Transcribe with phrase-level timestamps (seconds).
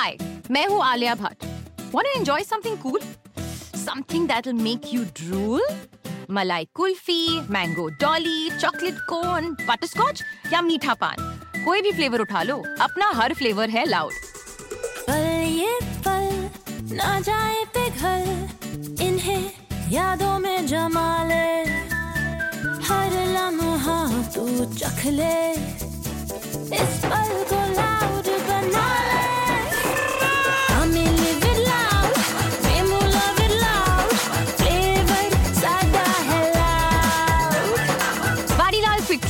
[0.00, 0.12] Hi,
[0.50, 1.44] मैं हूँ Alia Bhatt.
[1.94, 3.02] Want to enjoy something cool?
[3.80, 5.60] Something that'll make you drool?
[6.30, 11.16] Malai kulfi mango dolly chocolate cone butterscotch या मीठा पान।
[11.64, 14.12] कोई भी फ्लेवर उठा लो अपना हर फ्लेवर है लाउड
[15.08, 15.26] पल
[15.58, 19.50] ये पल ना जाए पिघल इन्हें
[19.92, 21.44] यादों में जमा ले।
[22.88, 24.00] हर लम्हा
[24.34, 25.36] तू चख ले।
[26.80, 29.28] इस पल को लाउड बना ले।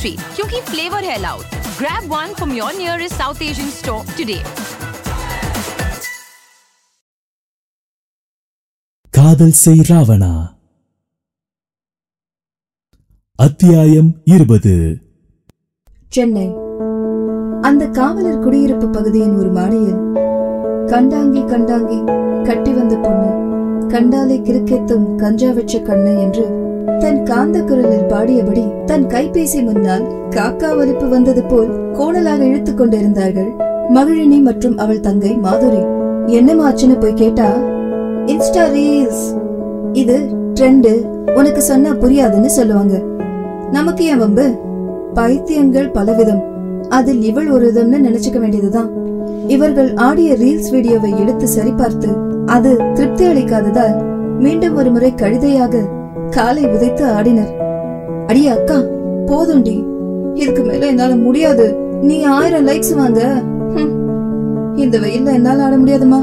[0.00, 1.44] ट्रीट क्योंकि फ्लेवर है loud
[1.78, 4.40] grab one from your nearest South Asian store today
[9.14, 10.32] காதல் செய் ராவணா
[13.38, 14.74] அத்தியாயம் இருபது
[16.12, 16.48] சென்னை
[17.64, 20.02] அந்த காவலர் குடியிருப்பு பகுதியின் ஒரு மாடியில்
[20.92, 21.98] கண்டாங்கி கண்டாங்கி
[22.48, 23.30] கட்டி வந்த பொண்ணு
[23.90, 26.44] கண்டாலே கிறுக்கெத்தும் கஞ்சா வச்ச கண்ணு என்று
[27.01, 33.51] தன் காந்த குரலில் பாடியபடி தன் கைபேசி முன்னால் காக்கா ஒலிப்பு வந்தது போல் கோணலாக இழுத்துக் கொண்டிருந்தார்கள்.
[33.93, 35.81] மகிழினி மற்றும் அவள் தங்கை மாதுரி.
[36.27, 37.53] என்னமாச்சுன்னு போய் கேட்டா?
[38.25, 39.39] Insta reels.
[39.93, 40.19] இது
[40.59, 40.93] ட்ரெண்டு.
[41.35, 43.01] உனக்கு சொன்னா புரியாதுன்னு சொல்லுவாங்க.
[43.71, 44.55] நமக்கு ஏன் வம்பு?
[45.13, 46.41] பைத்தியங்கள் பலவிதம்.
[46.89, 48.89] அதில் இவள் ஒரு விதம்னு நினைச்சுக்க வேண்டியதுதான்.
[49.47, 54.01] இவர்கள் ஆடிய ரீல்ஸ் வீடியோவை எடுத்து சரிபார்த்து அது திருப்தி அளிக்காததால்
[54.39, 55.77] மீண்டும் ஒரு முறை கழுதையாக
[56.31, 57.53] காலை உதைத்து ஆடினர்.
[58.27, 58.77] அடியே அக்கா
[59.25, 59.85] போதும்டி
[60.33, 61.75] இதுக்கு மேல என்னால முடியாது.
[62.01, 63.21] நீ ஆயிரம் லைக்ஸ் வாங்க.
[64.75, 66.19] இந்த வெயில்ல என்னால ஆட முடியாதுமா.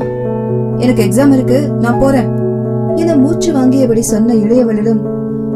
[0.78, 2.28] எனக்கு எக்ஸாம் இருக்கு நான் போறேன்.
[2.94, 5.00] என மூச்சு வாங்கியபடி சொன்ன இளையவளிடம்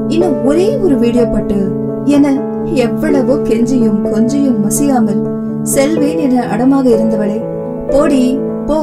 [0.08, 1.58] இன்னும் ஒரே ஒரு வீடியோ பட்டு
[2.04, 5.22] என எவ்வளவோ கெஞ்சியும் கொஞ்சியும் மசியாமல்
[5.62, 7.38] செல்வேன் என அடமாக இருந்தவளே.
[7.88, 8.78] போடி போ.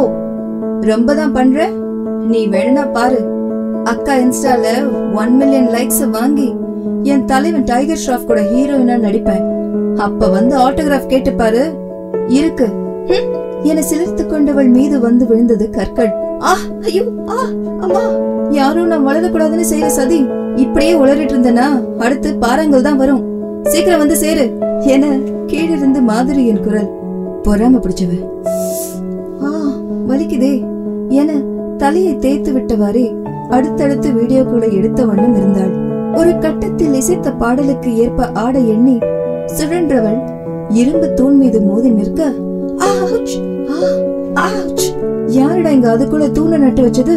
[0.81, 1.67] ரொம்ப தான் பண்ற?
[2.27, 3.38] நீ வேணா பாரு.
[3.89, 4.65] அக்கா இன்ஸ்டால
[5.13, 6.55] ஒன் மில்லியன் லைக்ஸ் வாங்கி
[7.03, 9.45] என் தலைவன் டைகர் ஷ்ராஃப் கூட ஹீரோயினா நடிப்பேன்.
[9.95, 11.73] அப்ப வந்து ஆட்டோகிராஃப் கேட்டு பாரு.
[12.27, 12.67] இருக்கு.
[13.63, 16.11] என சிலிர்த்து கொண்டவள் மீது வந்து விழுந்தது கற்கள்.
[16.41, 17.37] ஆ ஐயோ ஆ
[17.79, 18.01] அம்மா
[18.49, 21.97] யாரும் நான் வளரக்கூடாதுன்னு செய்யற சதி இப்படியே உளறிட்டு இருந்தனா?
[21.97, 23.23] அடுத்து பாறாங்கல் தான் வரும்.
[23.63, 24.57] சீக்கிரம் வந்து சேரு.
[24.79, 25.07] என
[25.45, 26.89] கீழிருந்து மாதிரியின் குரல்.
[27.43, 28.13] பொறாம பிடிச்சவ.
[29.43, 29.49] ஆ
[30.09, 30.65] வலிக்குதே.
[31.09, 31.31] என
[31.77, 33.18] தலையை தேய்த்து விட்டவாறே
[33.49, 35.73] அடுத்தடுத்து வீடியோக்களை எடுத்த வண்ணம் இருந்தாள்
[36.13, 38.95] ஒரு கட்டத்தில் இசைத்த பாடலுக்கு ஏற்ப ஆட எண்ணி
[39.53, 40.19] சுழன்றவள்
[40.73, 42.21] இரும்பு தூண் மீது மோதி நிற்க
[42.87, 43.35] ஆவுச்!
[45.35, 47.15] யாருடா இங்க அதுக்குள்ள தூண நட்டு வச்சது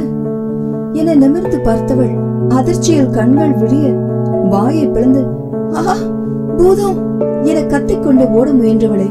[1.01, 2.13] என நிமிர்ந்து பார்த்தவள்
[2.55, 3.87] அதிர்ச்சியில் கண்கள் விழிய
[4.51, 5.23] வாயை பிளந்து
[5.79, 5.95] ஆஹா
[6.59, 6.99] பூதம்
[7.45, 9.09] என கத்திக்கொண்டு ஓட முயன்றவளை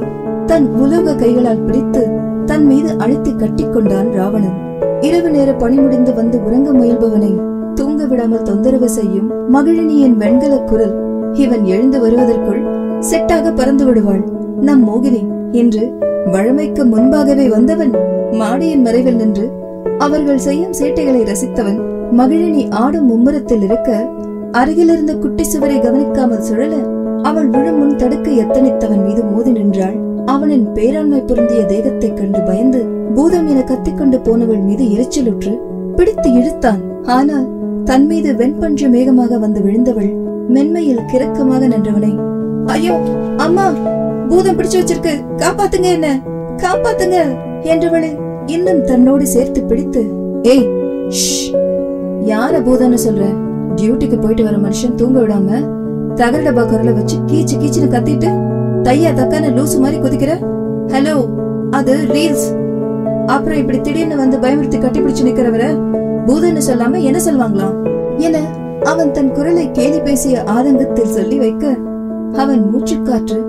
[0.48, 2.04] தன் உலோக கைகளால் பிடித்து
[2.52, 4.56] தன் மீது அழுத்தி கட்டிக்கொண்டான் ராவணன்.
[5.02, 7.40] இரவு நேர பணி முடிந்து வந்து உறங்க முயல்பவனை
[7.76, 10.96] தூங்க விடாமல் தொந்தரவு செய்யும் மகிழினியின் வெண்கல குரல்
[11.34, 12.68] இவன் எழுந்து வருவதற்குள்
[13.00, 14.24] செட்டாக பறந்து விடுவாள்.
[14.62, 15.94] நம் மோகினி இன்று
[16.32, 17.94] வழமைக்கு முன்பாகவே வந்தவன்
[18.32, 19.52] மாடியின் மறைவில் நின்று
[19.98, 21.80] அவர்கள் செய்யும் சேட்டைகளை ரசித்தவன்
[22.18, 24.08] மகிழினி ஆடும் மும்முரத்தில் இருக்க
[24.52, 26.76] அருகிலிருந்த குட்டி சுவரை கவனிக்காமல் சுழல
[27.22, 30.11] அவள் விழும் முன் தடுக்க எத்தனித்தவன் மீது மோதி நின்றாள்.
[30.34, 32.80] அவனின் பேராண்மை பொருந்திய தேகத்தைக் கண்டு பயந்து
[33.14, 35.52] பூதம் என கத்திக்கொண்டு போனவள் மீது எரிச்சலுற்று
[35.96, 36.82] பிடித்து இழுத்தான்.
[37.04, 37.48] ஆனால்
[37.84, 40.12] தன் மீது வெண்பஞ்சு மேகமாக வந்து விழுந்தவள்
[40.48, 42.12] மென்மையில் கிறக்கமாக நின்றவனை
[42.66, 42.96] ஐயோ
[43.38, 43.66] அம்மா
[44.28, 45.14] பூதம் பிடிச்சு வச்சிருக்கு.
[45.38, 46.08] காப்பாத்துங்க என்ன?
[46.58, 47.18] காப்பாத்துங்க
[47.64, 48.12] என்றவளை
[48.46, 50.02] இன்னும் தன்னோடு சேர்த்து பிடித்து
[50.42, 50.68] ஏய்
[52.26, 53.24] யார பூதம்னு சொல்ற?
[53.76, 55.50] டியூட்டிக்கு போயிட்டு வர மனுஷன் தூங்க விடாம
[56.16, 58.30] தகர டப்பா குரலை வச்சு கீச்சு கீச்சுன்னு கத்திட்டு
[58.86, 60.32] தையா தக்கான லூசு மாதிரி குதிக்கிற?
[60.88, 61.16] ஹலோ
[61.72, 62.48] அது ரீல்ஸ்
[63.28, 65.66] அப்புறம் இப்படி திடீர்னு வந்து பயமுறுத்தி கட்டிப்பிடிச்சு நிக்கிறவர
[66.26, 67.78] பூதன்னு சொல்லாம என்ன சொல்வாங்களாம்
[68.18, 68.38] என
[68.84, 71.66] அவன் தன் குரலை கேலி பேசிய ஆதங்கத்தில் சொல்லி வைக்க
[72.36, 73.40] அவன் மூச்சுக்காற்று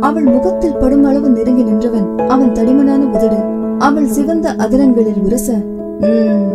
[0.00, 3.38] அவள் முகத்தில் படும் அளவு நெருங்கி நின்றவன் அவன் தடிமனான உதடு
[3.78, 5.48] அவள் சிவந்த அதிரங்களில் உரச
[6.06, 6.48] உம்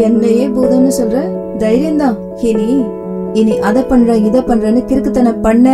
[0.00, 1.16] என்னையே பூதம்னு சொல்ற?
[1.58, 2.68] தைரியம்தான் இனி
[3.34, 5.66] இனி அத பண்ற இத பண்றன்னு கிறுக்குத்தனை பண்ண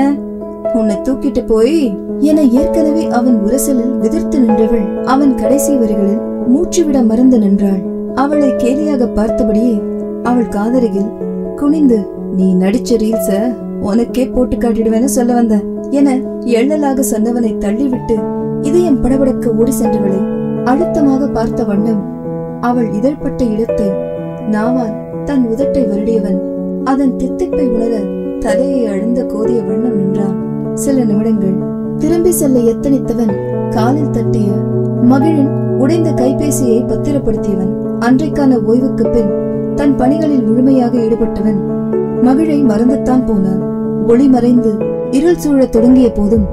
[0.74, 7.82] உன்னை தூக்கிட்டு போய் என ஏற்கனவே அவன் உரசலில் விதிர்த்து நின்றவள் அவன் கடைசி வரிகளில் மூச்சுவிட மறந்து நின்றாள்.
[8.14, 9.82] அவளை கேலியாக பார்த்தபடியே
[10.22, 11.10] அவள் காதருகில்
[11.56, 11.98] குனிந்து
[12.34, 13.30] நீ நடிச்ச ரீல்ஸ
[13.80, 15.56] உனக்கே போட்டு காட்டிடுவேன்னு சொல்ல வந்த
[15.90, 18.16] என எள்ளலாக சொன்னவனை தள்ளிவிட்டு
[18.62, 20.20] இதயம் படபடக்க ஓடி சென்றவளை
[20.64, 22.02] அழுத்தமாக பார்த்த வண்ணம்
[22.60, 23.88] அவள் இதழ்பட்ட இடத்தை
[24.50, 26.40] நாவால் தன் உதட்டை வருடியவன்
[26.84, 27.94] அதன் தித்திப்பை உணர
[28.40, 30.45] தலையை அழுந்த கோதிய வண்ணம் நின்றான்.
[30.76, 31.54] சில நிமிடங்கள்
[31.98, 33.34] திரும்பி செல்ல எத்தனித்தவன்
[33.70, 34.50] காலில் தட்டிய
[35.02, 39.30] மகிழின் உடைந்த கைபேசியை பத்திரப்படுத்தியவன் அன்றைக்கான ஓய்வுக்கு பின்
[39.74, 41.60] தன் பணிகளில் முழுமையாக ஈடுபட்டவன்
[42.22, 43.60] மகிழை மறந்துத்தான் போனான்.
[44.06, 44.76] ஒளி மறைந்து
[45.10, 46.46] இருள் சூழத் தொடங்கிய போதும்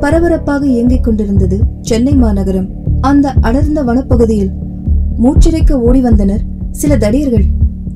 [0.00, 2.68] பரபரப்பாக இயங்கிக் கொண்டிருந்தது சென்னை மாநகரம்.
[3.00, 4.50] அந்த அடர்ந்த வனப்பகுதியில்
[5.22, 6.40] மூச்சிறைக்க ஓடி வந்தனர்
[6.70, 7.44] சில தடியர்கள்.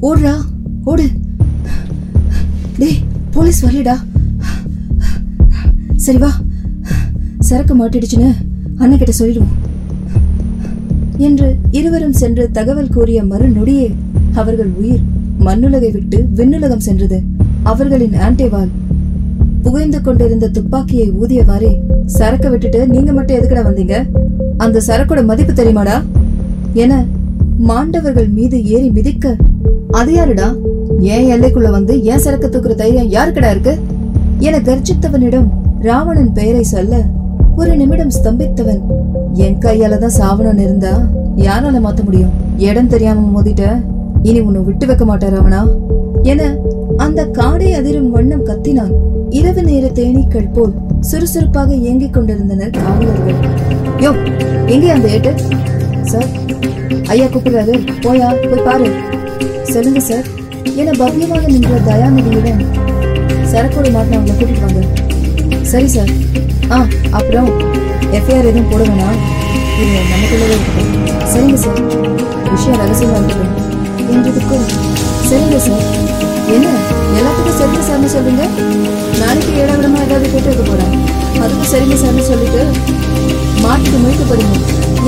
[0.02, 0.32] ஓடுறா
[0.84, 1.04] ஓடு.
[2.78, 2.88] டே
[3.30, 3.96] போலீஸ் வரலடா.
[6.04, 6.30] சரி வா.
[7.38, 8.28] சரக்கு மாட்டிடுச்சுன்னு
[8.76, 9.54] அண்ணன் கிட்ட சொல்லிடுவோம்.
[11.16, 13.88] என்று இருவரும் சென்று தகவல் கூறிய மறுநொடியே
[14.34, 15.02] அவர்கள் உயிர்
[15.40, 17.22] மண்ணுலகை விட்டு விண்ணுலகம் சென்றது.
[17.62, 18.70] அவர்களின் ஆண்டேவால்
[19.62, 21.72] புகைந்து கொண்டிருந்த துப்பாக்கியை ஊதியவாறே
[22.18, 23.96] சரக்க விட்டுட்டு நீங்க மட்டும் எதுக்கட வந்தீங்க?
[24.56, 26.02] அந்த சரக்கோட மதிப்பு தெரியுமாடா?
[26.72, 27.04] என
[27.58, 29.36] மாண்டவர்கள் மீது ஏறி மிதிக்க
[29.90, 30.54] அது யாருடா?
[30.98, 33.78] ஏன் எல்லைக்குள்ள வந்து ஏன் சரக்கு தூக்குற தைரியம் யாருக்கடா இருக்கு?
[34.38, 35.48] என கர்ஜித்தவனிடம்
[35.88, 36.94] ராவணன் பெயரை சொல்ல
[37.56, 38.80] ஒரு நிமிடம் ஸ்தம்பித்தவன்.
[39.44, 40.92] என் கையால தான் சாவணும்னு இருந்தா
[41.46, 42.32] யாரால மாத்த முடியும்?
[42.58, 43.64] இடம் தெரியாம மோதிட்ட?
[44.22, 45.60] இனி உன்னை விட்டு வைக்க மாட்டார் ராவணா.
[46.22, 46.50] என
[46.96, 48.92] அந்த காடை அதிரும் வண்ணம் கத்தினான்.
[49.30, 53.38] இரவு நேர தேனீக்கள் போல் சுறுசுறுப்பாக இயங்கிக் கொண்டிருந்தனர் காவலர்கள்.
[54.04, 54.12] யோ
[54.66, 55.32] எங்கே அந்த ஏட்டு?
[56.12, 56.30] சார்
[57.06, 57.76] ஐயா கூப்பிடுறாரு.
[58.06, 58.90] போயா போய் பாரு.
[59.62, 60.26] சொல்லுங்க சார்.
[60.80, 62.64] என பவ்யமாக நின்ற தயாநிதியிடம்
[63.52, 65.08] சரக்கோடு மாட்டினவங்களை கூட்டிட்டு வாங்க.
[65.72, 66.12] சரி சார்.
[66.74, 66.78] ஆ
[67.18, 67.48] அப்புறம்
[68.18, 69.18] எஃப்ஐஆர் எதுவும் போட வேணாம்.
[69.82, 70.90] இது நமக்குள்ளவே இருக்கட்டும்
[71.32, 71.80] சரிங்க சார்.
[72.52, 73.56] விஷயம் ரகசியமா இருக்கட்டும்
[74.14, 74.66] எங்களுக்கும்
[75.30, 75.84] சரிங்க சார்.
[76.54, 76.66] என்ன?
[77.18, 78.42] எல்லாத்துக்கும் சரிங்க சார்னு சொல்லுங்க
[79.20, 80.94] நாளைக்கு ஏழாவிடமா ஏதாவது கேட்டு வைக்க போறேன்.
[81.42, 82.62] அதுக்கும் சரிங்க சார்னு சொல்லிட்டு
[83.64, 84.54] மாட்டுக்கு முயக்கப்படுங்க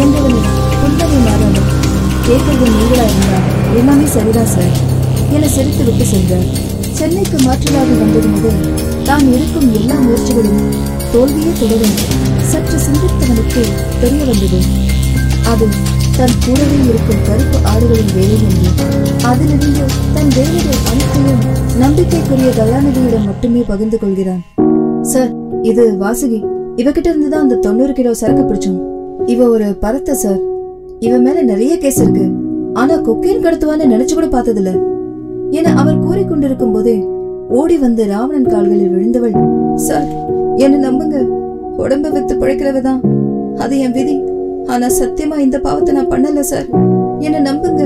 [0.03, 0.41] என்றவனை
[0.81, 1.69] புன்னகை மாறாமல்
[2.27, 3.39] கேட்கறது நீங்களாக இருந்தா?
[3.81, 4.75] எல்லாமே சரிதான் சார்.
[5.35, 6.49] என்னை சிரித்து விட்டு சென்றார்
[6.93, 8.61] சென்னைக்கு மாற்றலாக வந்தது முதல்
[9.05, 10.61] தான் இருக்கும் எல்லா முயற்சிகளும்
[11.13, 11.97] தோல்வியே தொடரும்.
[12.39, 13.63] சற்று சிந்தித்தவனுக்கு
[14.01, 14.61] தெரிய வந்தது.
[15.51, 15.67] அது
[16.17, 18.71] தன் கூடவே இருக்கும் கருப்பு ஆடுகளின் வேலை என்று.
[19.23, 19.85] அதிலிருந்து
[20.15, 21.43] தன் வேலைகள் அனைத்தையும்
[21.79, 24.43] நம்பிக்கைக்குரிய தயாநிதியிடம் மட்டுமே பகிர்ந்து கொள்கிறான்.
[25.03, 26.41] சார் இது வாசுகி.
[26.77, 28.81] இவகிட்ட இருந்து தான் அந்த தொண்ணூறு கிலோ சரக்கு பிடிச்சோம்.
[29.27, 30.41] இவ ஒரு பரத்த சார்.
[31.01, 32.31] இவ மேல நிறைய கேஸ் இருக்கு.
[32.75, 34.92] ஆனா கொக்கைன் கடத்துவான்னு நினைச்சு கூட பார்த்ததில்ல.
[35.59, 37.09] என அவர் கூறிக்கொண்டிருக்கும் போதே
[37.49, 39.35] ஓடி வந்து ராவணன் கால்களில் விழுந்தவள்
[39.75, 40.07] சார்
[40.57, 41.17] என்ன நம்புங்க.
[41.79, 43.01] உடம்ப வித்து பிழைக்கிறவ தான்
[43.57, 44.23] அது என் விதி.
[44.67, 46.67] ஆனா சத்தியமா இந்த பாவத்தை நான் பண்ணல சார்.
[47.19, 47.83] என்ன நம்புங்க.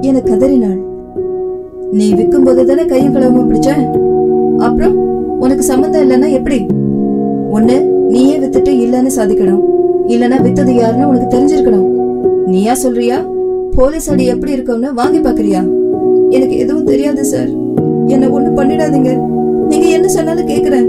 [0.00, 0.78] என கதறினாள்.
[1.92, 3.68] நீ விற்கும் போது தானே கையும் களவுமா பிடிச்ச?
[4.58, 4.96] அப்புறம்
[5.38, 6.66] உனக்கு சம்மந்தம் இல்லைன்னா எப்படி?
[7.52, 7.76] ஒண்ணு
[8.08, 9.64] நீயே வித்துட்டு இல்லன்னு சாதிக்கணும்.
[10.06, 11.88] இல்லனா வித்தது யாருன்னு உனக்கு தெரிஞ்சிருக்கணும்.
[12.46, 13.18] நீயா சொல்றியா?
[13.76, 15.77] போலீஸ் அடி எப்படி இருக்கும்னு வாங்கி பாக்குறியா?
[16.30, 17.50] எனக்கு எதுவும் தெரியாது சார்
[18.06, 19.10] என்ன ஒண்ணு பண்ணிடாதீங்க.
[19.68, 20.88] நீங்க என்ன சொன்னாலும் கேக்குறேன்.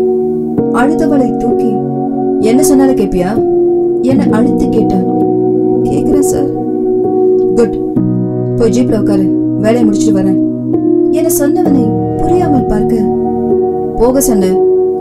[0.74, 1.70] அழுதவளை தூக்கி.
[2.40, 3.30] என்ன சொன்னாலும் கேப்பியா?
[4.02, 5.08] என்ன அழுத்து கேட்டான்
[5.84, 6.50] கேக்குறேன் சார்
[7.56, 7.78] குட்
[8.58, 9.26] போய் ஜீப்ல உட்காரு.
[9.60, 10.40] வேலையை முடிச்சிட்டு வரேன்.
[11.12, 11.86] என சொன்னவனை
[12.18, 12.96] புரியாமல் பார்க்க.
[13.98, 14.52] போக சொன்ன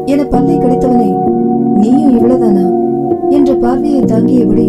[0.05, 1.11] என பல்லை கடித்தவனை
[1.81, 2.67] நீயும் இவ்வளவுதானா?
[3.31, 4.67] என்ற பார்வையை தாங்கியபடி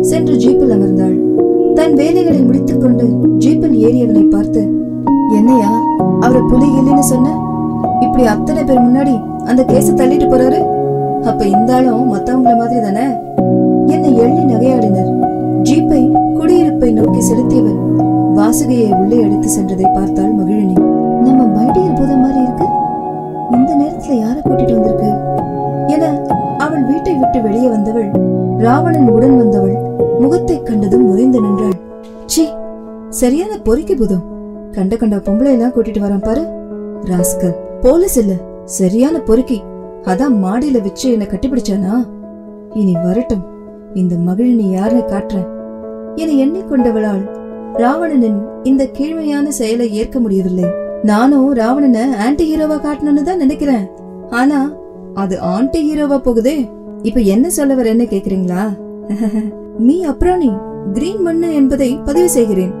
[0.00, 1.16] சென்று ஜீப்பில் அமர்ந்தாள்.
[1.74, 3.06] தன் வேலைகளை முடித்துக்கொண்டு
[3.38, 4.62] ஜீப்பில் ஏறியவனை பார்த்து
[5.36, 5.70] என்னையா?
[6.20, 7.34] அவரை புலி இல்லைன்னு சொன்ன?
[8.00, 10.60] இப்படி அத்தனை பேர் முன்னாடி அந்த கேஸ தள்ளிட்டு போறாரு?
[11.24, 13.06] அப்ப இந்த ஆளும் மத்தவங்கள மாதிரி தானே?
[13.86, 15.10] என்னை எள்ளி நகையாடினர்.
[15.62, 16.00] ஜீப்பை
[16.38, 17.80] குடியிருப்பை நோக்கி செலுத்தியவன்
[18.36, 20.76] வாசுகையை உள்ளே அடித்து சென்றதை பார்த்தாள் மகிழினி
[21.24, 22.66] நம்ம மைடியர் பூதம் மாதிரி இருக்கு?
[23.50, 25.10] இந்த நேரத்துல யார கூட்டிட்டு வந்திருக்கு?
[25.86, 26.04] என
[26.58, 28.10] அவள் வீட்டை விட்டு வெளியே வந்தவள்
[28.58, 29.76] ராவணன் உடன் வந்தவள்
[30.20, 31.76] முகத்தை கண்டதும் முறிந்து நின்றாள்.
[32.26, 32.44] ச்சீ
[33.08, 34.24] சரியான பொறுக்கி புதம்.
[34.76, 36.42] கண்ட கண்ட பொம்பளை எல்லாம் கூட்டிட்டு வரான் பாரு.
[37.04, 38.32] ராஸ்கல் போலீஸ் இல்ல
[38.64, 39.62] சரியான பொறுக்கி.
[40.02, 41.92] அதான் மாடியில வச்சு என்ன கட்டிப்பிடிச்சானா?
[42.74, 43.44] இனி வரட்டும்
[43.94, 45.48] இந்த மகிழினி யாருன்னு காட்டுறேன்.
[46.14, 47.24] என எண்ணிக்கொண்டவளால்
[47.74, 50.64] ராவணனின் இந்த கீழ்மையான செயலை ஏற்க முடியவில்லை.
[51.02, 53.84] நானும் ராவணனை ஆன்டி ஹீரோவா காட்டணும்னு தான் நினைக்கிறேன்.
[54.30, 54.72] ஆனா
[55.14, 56.56] அது ஆன்டி ஹீரோவா போகுதே.
[57.02, 58.62] இப்ப என்ன சொல்ல வரேன்னு கேக்குறீங்களா?
[59.78, 60.50] மீ அப்ராணி
[60.92, 62.74] கிரீன் மண்ணு என்பதை பதிவு செய்கிறேன்.